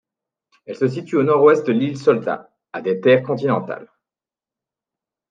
Elle 0.65 0.75
se 0.75 0.87
situe 0.87 1.17
au 1.17 1.21
nord-ouest 1.21 1.67
de 1.67 1.73
l'île 1.73 1.95
Šolta, 1.95 2.49
à 2.73 2.81
des 2.81 2.99
terres 3.01 3.21
continentales. 3.21 3.87